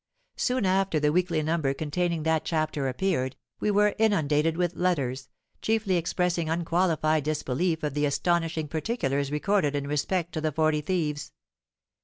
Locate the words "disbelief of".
7.23-7.93